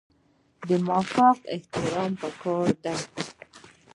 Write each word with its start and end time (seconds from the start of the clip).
د 0.67 0.69
مافوق 0.87 1.39
احترام 1.55 2.11
پکار 2.21 2.67
دی 2.83 2.95